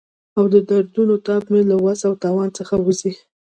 او 0.37 0.43
د 0.53 0.55
دردونو 0.69 1.15
تاب 1.25 1.43
مې 1.51 1.61
له 1.71 1.75
وس 1.83 1.99
او 2.07 2.13
توان 2.23 2.49
څخه 2.57 2.75
وځي. 2.85 3.13